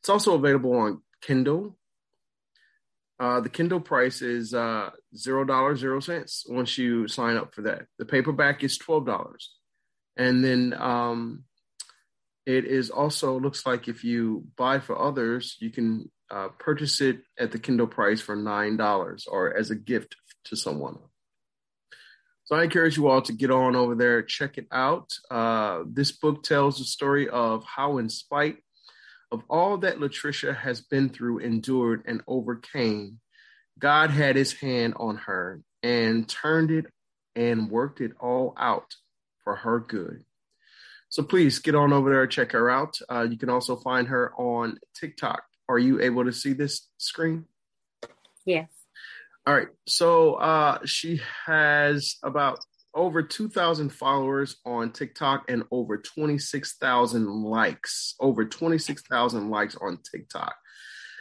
[0.00, 1.76] It's also available on Kindle.
[3.18, 7.62] Uh, the Kindle price is uh, zero dollars zero cents once you sign up for
[7.62, 7.82] that.
[7.98, 9.54] The paperback is twelve dollars.
[10.16, 11.44] And then um,
[12.46, 17.20] it is also looks like if you buy for others, you can uh, purchase it
[17.38, 20.96] at the Kindle price for nine dollars or as a gift to someone.
[22.44, 25.12] So I encourage you all to get on over there, check it out.
[25.30, 28.56] Uh, this book tells the story of how, in spite
[29.32, 33.20] of all that Latricia has been through, endured, and overcame,
[33.78, 36.86] God had his hand on her and turned it
[37.36, 38.94] and worked it all out
[39.44, 40.24] for her good.
[41.08, 42.98] So please get on over there, check her out.
[43.10, 45.42] Uh, you can also find her on TikTok.
[45.68, 47.46] Are you able to see this screen?
[48.44, 48.68] Yes.
[49.46, 49.68] All right.
[49.86, 52.60] So uh, she has about
[52.94, 58.14] over 2,000 followers on TikTok and over 26,000 likes.
[58.20, 60.54] Over 26,000 likes on TikTok.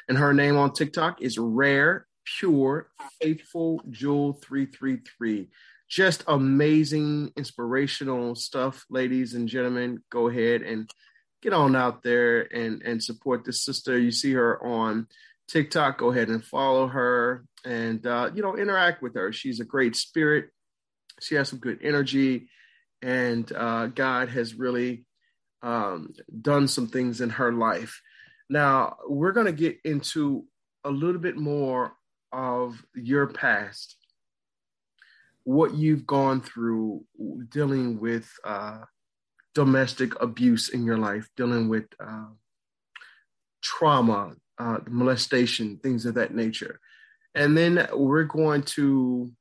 [0.08, 2.90] And her name on TikTok is Rare Pure
[3.22, 5.50] Faithful Jewel 333.
[5.88, 10.04] Just amazing, inspirational stuff, ladies and gentlemen.
[10.12, 10.90] Go ahead and
[11.42, 13.98] get on out there and, and support this sister.
[13.98, 15.08] You see her on
[15.48, 15.98] TikTok.
[15.98, 19.32] Go ahead and follow her and, uh, you know, interact with her.
[19.32, 20.50] She's a great spirit
[21.22, 22.50] she has some good energy,
[23.02, 25.06] and uh, God has really
[25.62, 28.02] um, done some things in her life.
[28.50, 30.46] Now, we're going to get into
[30.84, 31.94] a little bit more
[32.32, 33.96] of your past,
[35.44, 37.04] what you've gone through
[37.50, 38.80] dealing with uh,
[39.56, 42.28] domestic abuse in your life, dealing with uh,
[43.62, 46.80] trauma, uh, molestation, things of that nature.
[47.36, 49.32] And then we're going to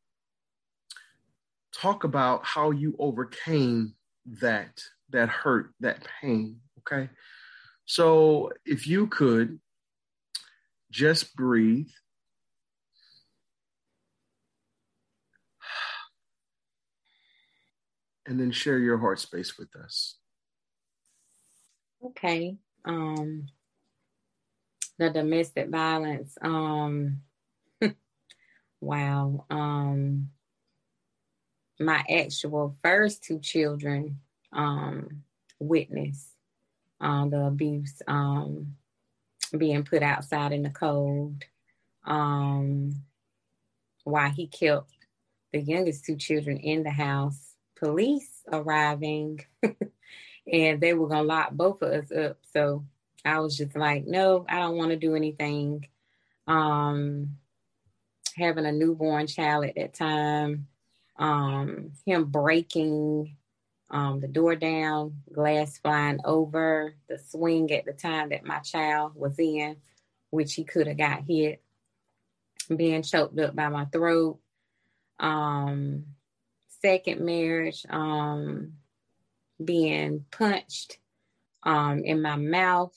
[1.80, 3.94] talk about how you overcame
[4.40, 7.08] that that hurt, that pain, okay?
[7.86, 9.60] So if you could
[10.90, 11.88] just breathe
[18.26, 20.16] and then share your heart space with us.
[22.04, 22.58] Okay.
[22.84, 23.46] Um
[24.98, 27.22] the domestic violence um
[28.80, 29.46] wow.
[29.48, 30.30] Um
[31.78, 34.20] my actual first two children
[34.52, 35.22] um,
[35.58, 36.28] witnessed
[37.00, 38.74] um, the abuse um,
[39.56, 41.44] being put outside in the cold
[42.04, 42.92] um,
[44.04, 44.90] while he kept
[45.52, 47.54] the youngest two children in the house.
[47.76, 49.40] Police arriving,
[50.52, 52.38] and they were gonna lock both of us up.
[52.52, 52.84] So
[53.24, 55.86] I was just like, no, I don't want to do anything.
[56.48, 57.36] Um,
[58.36, 60.66] having a newborn child at that time,
[61.18, 63.36] um, him breaking
[63.90, 69.12] um, the door down, glass flying over, the swing at the time that my child
[69.14, 69.76] was in,
[70.30, 71.62] which he could have got hit,
[72.74, 74.38] being choked up by my throat.
[75.18, 76.04] Um,
[76.82, 78.74] second marriage, um,
[79.62, 80.98] being punched
[81.64, 82.94] um, in my mouth,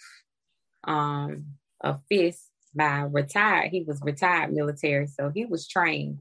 [0.83, 1.45] um,
[1.79, 3.71] a fist by retired.
[3.71, 6.19] He was retired military, so he was trained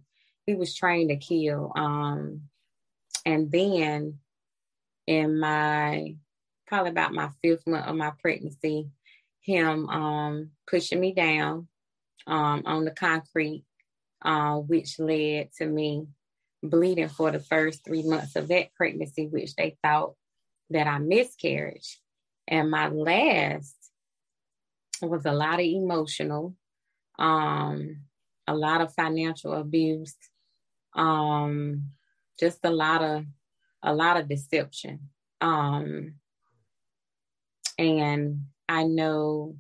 [0.51, 1.71] he was trained to kill.
[1.77, 2.43] Um,
[3.25, 4.19] and then
[5.07, 6.17] in my
[6.67, 8.89] probably about my fifth month of my pregnancy,
[9.43, 11.69] him um, pushing me down
[12.27, 13.65] um, on the concrete,
[14.23, 16.07] uh, which led to me
[16.63, 20.15] bleeding for the first three months of that pregnancy, which they thought
[20.71, 21.83] that I miscarried.
[22.49, 23.77] And my last
[25.01, 26.57] was a lot of emotional,
[27.21, 28.01] um,
[28.49, 30.17] a lot of financial abuse,
[30.95, 31.91] um,
[32.39, 33.25] just a lot of
[33.83, 35.11] a lot of deception.
[35.41, 36.15] Um,
[37.79, 39.57] and I know,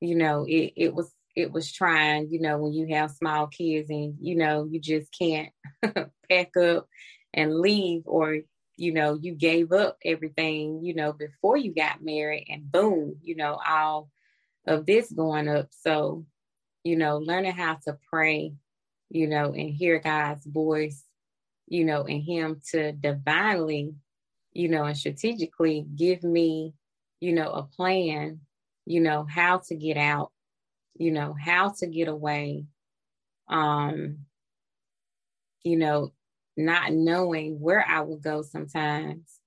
[0.00, 3.90] you know, it, it was it was trying, you know, when you have small kids
[3.90, 5.50] and you know you just can't
[6.30, 6.88] pack up
[7.32, 8.38] and leave or
[8.76, 13.36] you know you gave up everything you know before you got married and boom you
[13.36, 14.08] know all
[14.66, 16.24] of this going up so
[16.82, 18.52] you know learning how to pray
[19.14, 21.04] you know, and hear God's voice,
[21.68, 23.94] you know, and Him to divinely,
[24.52, 26.74] you know, and strategically give me,
[27.20, 28.40] you know, a plan,
[28.84, 30.32] you know, how to get out,
[30.96, 32.64] you know, how to get away,
[33.48, 34.18] um,
[35.62, 36.12] you know,
[36.56, 39.38] not knowing where I would go sometimes,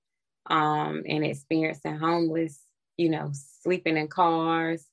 [0.46, 2.58] um, and experiencing homeless,
[2.96, 4.86] you know, sleeping in cars.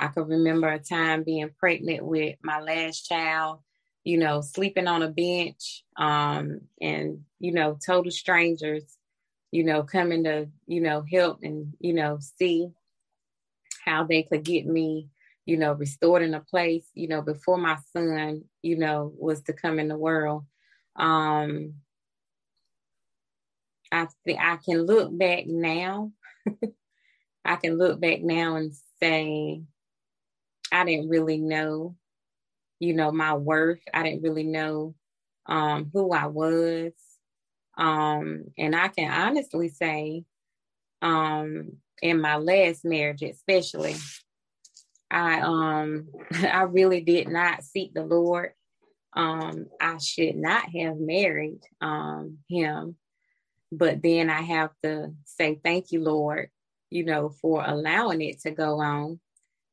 [0.00, 3.60] I could remember a time being pregnant with my last child
[4.06, 8.84] you know, sleeping on a bench, um, and, you know, total strangers,
[9.50, 12.68] you know, coming to, you know, help and, you know, see
[13.84, 15.08] how they could get me,
[15.44, 19.52] you know, restored in a place, you know, before my son, you know, was to
[19.52, 20.44] come in the world.
[20.94, 21.74] Um,
[23.90, 26.12] I think I can look back now.
[27.44, 29.62] I can look back now and say,
[30.70, 31.96] I didn't really know
[32.78, 33.80] you know, my worth.
[33.92, 34.94] I didn't really know
[35.46, 36.92] um, who I was.
[37.78, 40.24] Um, and I can honestly say,
[41.02, 41.72] um,
[42.02, 43.94] in my last marriage, especially,
[45.10, 48.52] I um I really did not seek the Lord.
[49.14, 52.96] Um, I should not have married um him,
[53.72, 56.50] but then I have to say thank you, Lord,
[56.90, 59.20] you know, for allowing it to go on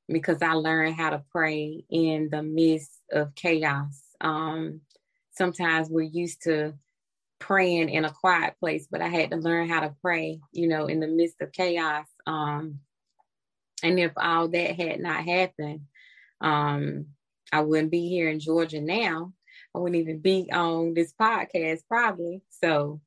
[0.07, 4.01] because I learned how to pray in the midst of chaos.
[4.21, 4.81] Um,
[5.31, 6.73] sometimes we're used to
[7.39, 10.85] praying in a quiet place, but I had to learn how to pray, you know,
[10.85, 12.05] in the midst of chaos.
[12.25, 12.79] Um,
[13.81, 15.81] and if all that had not happened,
[16.41, 17.07] um,
[17.51, 19.33] I wouldn't be here in Georgia now.
[19.75, 22.41] I wouldn't even be on this podcast probably.
[22.49, 23.01] So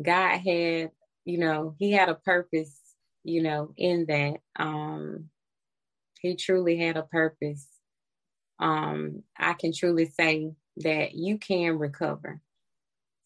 [0.00, 0.90] God had,
[1.24, 2.78] you know, He had a purpose,
[3.22, 4.36] you know, in that.
[4.56, 5.30] Um,
[6.24, 7.68] he truly had a purpose.
[8.58, 12.40] Um, I can truly say that you can recover.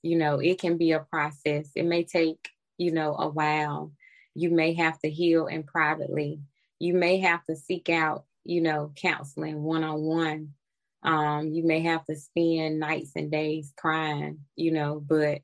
[0.03, 1.71] You know, it can be a process.
[1.77, 3.93] It may take, you know, a while.
[4.35, 6.41] You may have to heal in privately.
[6.81, 10.55] You may have to seek out, you know, counseling one on one.
[11.05, 15.43] Um, you may have to spend nights and days crying, you know, but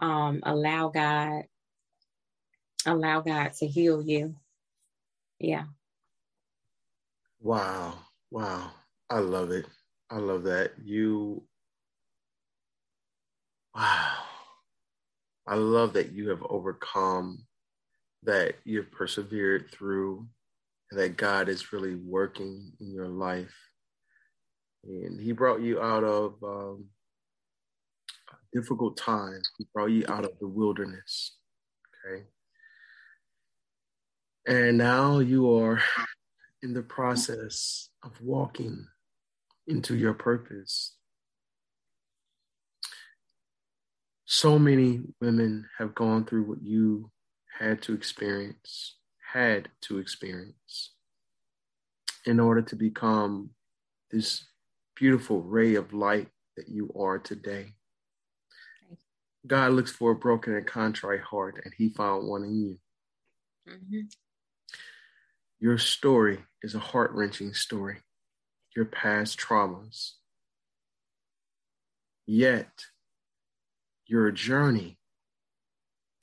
[0.00, 1.44] um, allow God,
[2.84, 4.34] allow God to heal you.
[5.38, 5.66] Yeah.
[7.40, 7.94] Wow.
[8.30, 8.70] Wow.
[9.10, 9.66] I love it.
[10.10, 10.72] I love that.
[10.82, 11.42] You,
[13.74, 14.14] wow.
[15.46, 17.46] I love that you have overcome,
[18.24, 20.26] that you've persevered through,
[20.90, 23.54] and that God is really working in your life.
[24.84, 26.86] And He brought you out of um,
[28.30, 31.36] a difficult times, He brought you out of the wilderness.
[32.06, 32.24] Okay.
[34.46, 35.80] And now you are
[36.62, 38.86] in the process of walking
[39.66, 40.94] into your purpose.
[44.24, 47.10] So many women have gone through what you
[47.58, 48.96] had to experience,
[49.32, 50.92] had to experience,
[52.26, 53.50] in order to become
[54.10, 54.44] this
[54.94, 57.72] beautiful ray of light that you are today.
[59.46, 62.78] God looks for a broken and contrite heart, and He found one in you.
[63.68, 64.00] Mm-hmm.
[65.60, 67.98] Your story is a heart wrenching story
[68.76, 70.12] your past traumas.
[72.26, 72.70] Yet,
[74.06, 74.98] your journey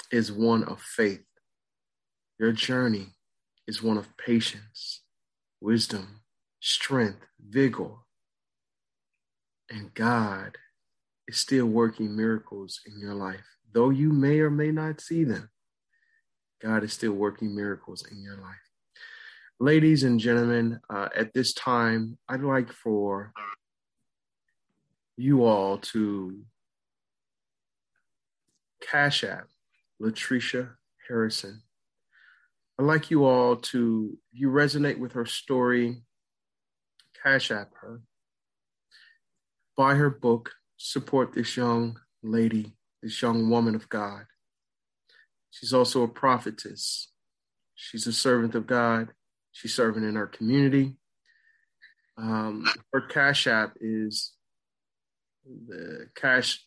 [0.09, 1.25] is one of faith.
[2.39, 3.07] Your journey
[3.67, 5.01] is one of patience,
[5.59, 6.21] wisdom,
[6.61, 7.95] strength, vigor.
[9.69, 10.57] And God
[11.27, 13.45] is still working miracles in your life.
[13.73, 15.49] Though you may or may not see them,
[16.61, 18.64] God is still working miracles in your life.
[19.59, 23.31] Ladies and gentlemen, uh, at this time, I'd like for
[25.15, 26.41] you all to
[28.81, 29.47] cash app
[30.01, 30.71] Latricia
[31.07, 31.61] Harrison.
[32.77, 36.01] I'd like you all to, if you resonate with her story,
[37.23, 38.01] cash app her,
[39.77, 44.25] buy her book, support this young lady, this young woman of God.
[45.49, 47.07] She's also a prophetess.
[47.73, 49.13] She's a servant of God.
[49.55, 50.97] She's serving in our community.
[52.17, 54.33] Um, her Cash App is
[55.45, 56.61] the cash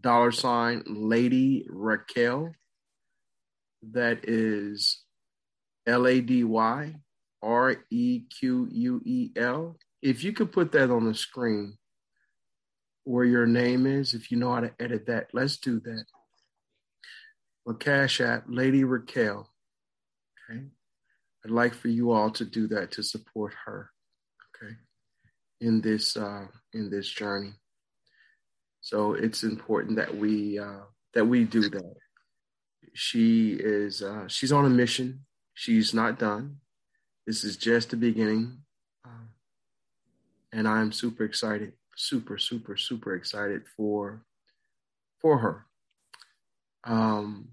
[0.00, 2.52] dollar sign Lady Requel.
[3.92, 5.02] That is
[5.86, 6.94] L A D Y
[7.42, 9.76] R E Q U E L.
[10.00, 11.76] If you could put that on the screen
[13.04, 16.04] where your name is, if you know how to edit that, let's do that.
[17.66, 19.44] Well, Cash App, Lady Requel.
[20.50, 20.62] Okay.
[21.46, 23.92] I'd like for you all to do that to support her,
[24.56, 24.74] okay,
[25.60, 27.52] in this uh, in this journey.
[28.80, 30.80] So it's important that we uh,
[31.14, 31.94] that we do that.
[32.94, 35.24] She is uh, she's on a mission.
[35.54, 36.56] She's not done.
[37.28, 38.62] This is just the beginning,
[39.04, 39.28] uh,
[40.52, 44.24] and I'm super excited, super super super excited for
[45.20, 45.66] for her.
[46.82, 47.50] Um,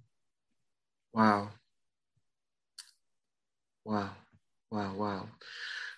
[1.13, 1.51] wow
[3.85, 4.11] Wow.
[4.71, 4.95] Wow.
[4.95, 5.29] Wow.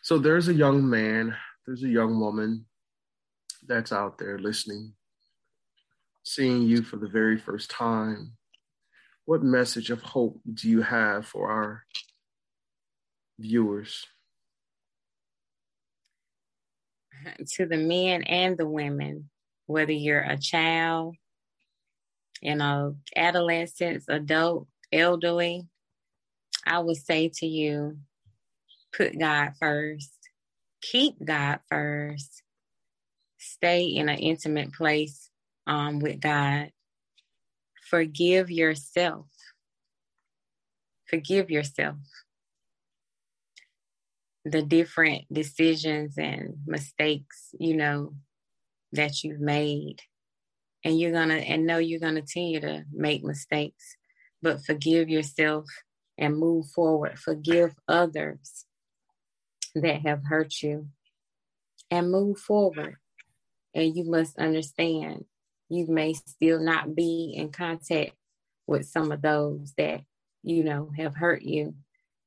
[0.02, 2.66] So there's a young man, there's a young woman
[3.68, 4.94] that's out there listening,
[6.24, 8.34] seeing you for the very first time.
[9.26, 11.84] What message of hope do you have for our
[13.40, 14.06] viewers?
[17.56, 19.30] To the men and the women,
[19.66, 21.16] whether you're a child,
[22.42, 25.68] you know, adolescents, adult, elderly,
[26.66, 27.98] I would say to you,
[28.92, 30.30] put God first,
[30.82, 32.44] keep God first,
[33.38, 35.30] stay in an intimate place
[35.68, 36.72] um, with God,
[37.90, 39.28] forgive yourself.
[41.08, 41.98] Forgive yourself.
[44.44, 48.14] The different decisions and mistakes, you know,
[48.92, 50.02] that you've made.
[50.84, 53.98] And you're going to, and know you're going to continue to make mistakes,
[54.42, 55.66] but forgive yourself
[56.18, 57.20] and move forward.
[57.20, 58.66] Forgive others
[59.76, 60.88] that have hurt you
[61.92, 62.96] and move forward
[63.76, 65.26] And you must understand
[65.70, 68.14] you may still not be in contact
[68.68, 70.02] with some of those that,
[70.44, 71.76] you know, have hurt you,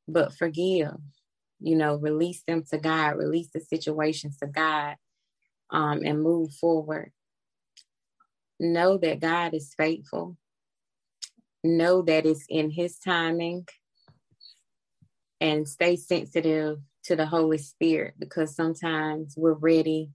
[0.08, 0.94] but forgive,
[1.60, 4.96] you know, release them to God, release the situations to God,
[5.70, 7.12] um, and move forward.
[8.60, 10.36] Know that God is faithful.
[11.64, 13.66] Know that it's in His timing
[15.40, 20.10] and stay sensitive to the Holy Spirit because sometimes we're ready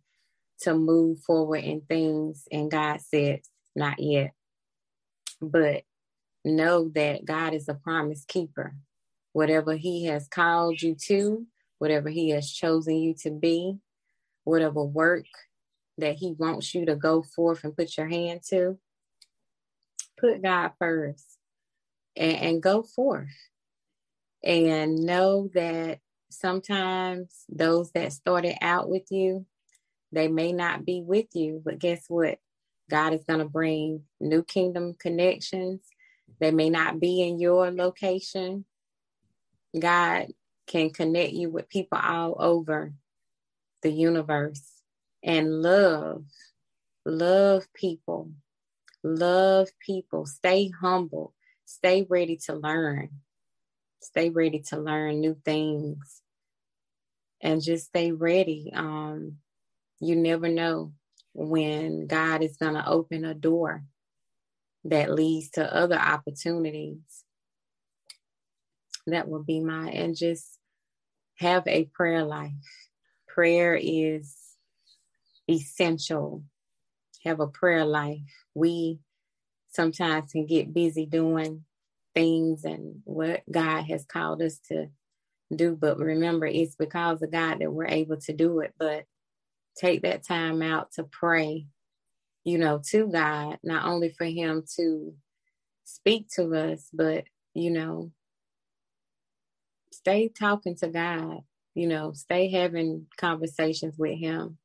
[0.62, 3.40] to move forward in things and God says,
[3.76, 4.32] not yet.
[5.42, 5.84] But
[6.46, 8.76] know that God is a promise keeper.
[9.34, 11.46] Whatever He has called you to,
[11.80, 13.78] whatever He has chosen you to be,
[14.44, 15.26] whatever work
[15.98, 18.78] that He wants you to go forth and put your hand to,
[20.20, 21.33] put God first
[22.16, 23.30] and, and go forth.
[24.44, 26.00] And know that
[26.30, 29.46] sometimes those that started out with you
[30.14, 32.38] they may not be with you, but guess what?
[32.90, 35.82] God is going to bring new kingdom connections.
[36.40, 38.66] They may not be in your location.
[39.78, 40.28] God
[40.68, 42.94] can connect you with people all over
[43.82, 44.62] the universe
[45.24, 46.26] and love,
[47.06, 48.30] love people,
[49.04, 50.28] love people.
[50.28, 51.34] Stay humble,
[51.74, 53.10] stay ready to learn,
[54.02, 56.22] stay ready to learn new things,
[57.42, 58.72] and just stay ready.
[58.76, 59.38] Um,
[60.00, 60.94] you never know
[61.34, 63.84] when God is going to open a door
[64.86, 67.00] that leads to other opportunities.
[69.08, 70.48] That will be my, and just
[71.40, 72.52] have a prayer life.
[73.28, 74.36] Prayer is
[75.50, 76.44] essential.
[77.26, 78.20] Have a prayer life.
[78.56, 79.00] We
[79.74, 81.66] sometimes can get busy doing
[82.14, 84.88] things and what God has called us to
[85.56, 85.76] do.
[85.76, 88.74] But remember, it's because of God that we're able to do it.
[88.78, 89.06] But
[89.78, 91.68] take that time out to pray,
[92.44, 95.14] you know, to God, not only for Him to
[95.84, 98.12] speak to us, but, you know,
[99.92, 101.42] stay talking to God,
[101.76, 104.58] you know, stay having conversations with Him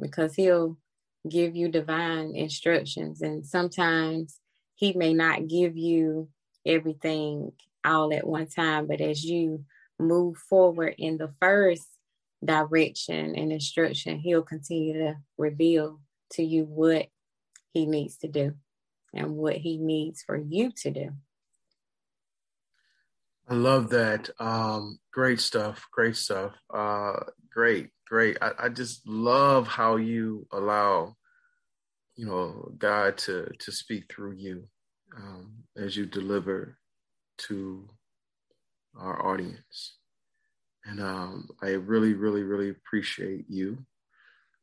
[0.00, 0.78] because He'll
[1.28, 3.22] give you divine instructions.
[3.22, 4.38] And sometimes
[4.74, 6.28] He may not give you
[6.64, 7.52] everything
[7.84, 9.64] all at one time, but as you
[9.98, 11.86] move forward in the first
[12.44, 16.00] direction and instruction, he'll continue to reveal
[16.32, 17.06] to you what
[17.72, 18.54] he needs to do
[19.14, 21.10] and what he needs for you to do.
[23.48, 24.28] I love that.
[24.40, 25.86] Um, great stuff.
[25.92, 26.52] Great stuff.
[26.72, 27.20] Uh,
[27.56, 28.36] great, great.
[28.42, 31.16] I, I just love how you allow,
[32.14, 34.64] you know, God to to speak through you
[35.16, 36.76] um, as you deliver
[37.38, 37.88] to
[38.98, 39.96] our audience.
[40.84, 43.78] And um, I really, really, really appreciate you.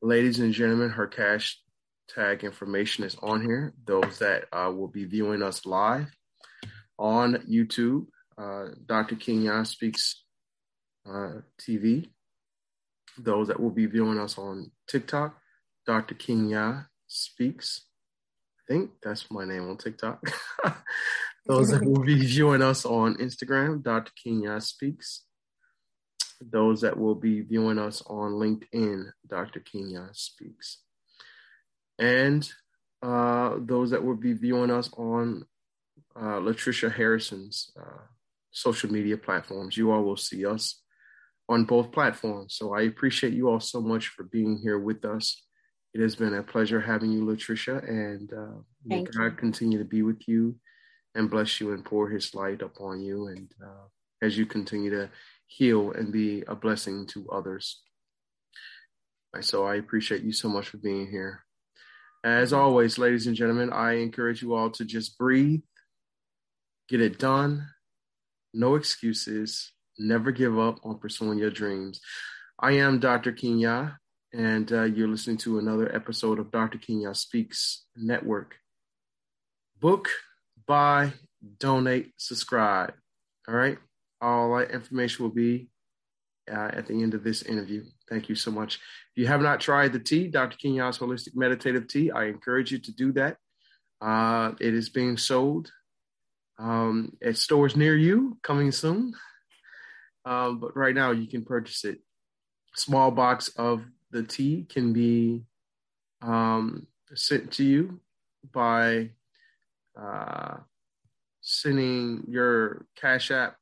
[0.01, 1.59] Ladies and gentlemen, her cash
[2.07, 3.73] tag information is on here.
[3.85, 6.07] Those that uh, will be viewing us live
[6.99, 8.05] on YouTube,
[8.37, 9.15] uh, Dr.
[9.15, 10.23] Kenya Speaks
[11.09, 12.07] uh, TV.
[13.17, 15.37] Those that will be viewing us on TikTok,
[15.85, 16.15] Dr.
[16.15, 17.81] Kenya Speaks.
[18.59, 20.21] I think that's my name on TikTok.
[21.45, 24.11] Those that will be viewing us on Instagram, Dr.
[24.23, 25.25] Kenya Speaks
[26.51, 29.59] those that will be viewing us on LinkedIn, Dr.
[29.59, 30.79] Kenya Speaks.
[31.99, 32.49] And
[33.01, 35.45] uh, those that will be viewing us on
[36.15, 38.03] uh, Latricia Harrison's uh,
[38.51, 39.77] social media platforms.
[39.77, 40.81] You all will see us
[41.49, 42.55] on both platforms.
[42.55, 45.43] So I appreciate you all so much for being here with us.
[45.93, 49.31] It has been a pleasure having you, Latricia, and uh, may God you.
[49.31, 50.55] continue to be with you
[51.15, 53.27] and bless you and pour his light upon you.
[53.27, 53.87] And uh,
[54.23, 55.09] as you continue to
[55.47, 57.81] heal and be a blessing to others.
[59.41, 61.43] So I appreciate you so much for being here.
[62.23, 65.61] As always, ladies and gentlemen, I encourage you all to just breathe,
[66.87, 67.67] get it done,
[68.53, 72.01] no excuses, never give up on pursuing your dreams.
[72.59, 73.31] I am Dr.
[73.31, 73.97] Kenya,
[74.33, 76.77] and uh, you're listening to another episode of Dr.
[76.77, 78.55] Kenya Speaks Network.
[79.79, 80.09] Book,
[80.67, 81.13] buy,
[81.59, 82.93] donate, subscribe.
[83.47, 83.77] All right
[84.23, 85.67] all that information will be
[86.51, 87.83] uh, at the end of this interview.
[88.09, 88.75] Thank you so much.
[88.75, 90.57] If you have not tried the tea, Dr.
[90.57, 93.37] Kenya's Holistic Meditative Tea, I encourage you to do that.
[94.01, 95.71] Uh, it is being sold
[96.57, 99.13] um, at stores near you, coming soon.
[100.25, 101.99] Um, but right now, you can purchase it.
[102.75, 105.43] Small box of the tea can be
[106.21, 107.99] um, sent to you
[108.51, 109.09] by
[109.99, 110.57] uh,
[111.41, 113.57] sending your Cash App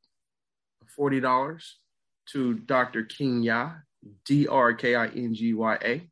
[0.98, 1.64] $40
[2.32, 3.04] to Dr.
[3.04, 3.82] King Kingya,
[4.26, 6.08] D R K I N G Y A.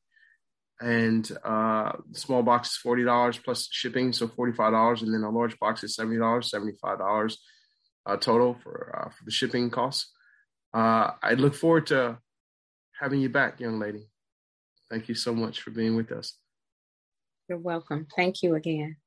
[0.81, 5.23] and uh, small box is forty dollars plus shipping, so forty five dollars, and then
[5.23, 7.39] a large box is seventy dollars, seventy five dollars
[8.05, 10.11] uh, total for uh, for the shipping costs.
[10.73, 12.19] Uh, I look forward to
[12.99, 14.07] having you back, young lady.
[14.89, 16.35] Thank you so much for being with us.
[17.47, 18.07] You're welcome.
[18.15, 18.97] Thank you again.